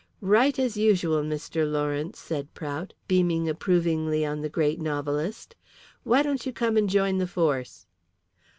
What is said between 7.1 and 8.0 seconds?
the force?"